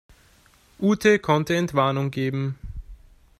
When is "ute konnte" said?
0.79-1.55